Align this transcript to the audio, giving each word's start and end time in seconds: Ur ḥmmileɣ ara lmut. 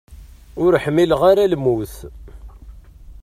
Ur 0.63 0.73
ḥmmileɣ 0.83 1.21
ara 1.31 1.51
lmut. 1.53 1.95